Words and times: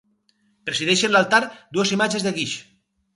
Presideixen 0.69 1.13
l'altar 1.15 1.39
dues 1.77 1.91
imatges 1.99 2.25
de 2.29 2.33
guix: 2.39 2.55